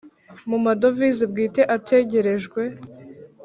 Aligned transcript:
Mu 0.49 0.57
madovize 0.65 1.23
bwite 1.31 1.61
ategerejwe 1.75 2.61